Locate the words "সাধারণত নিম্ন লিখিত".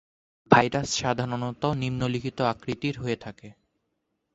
0.95-2.37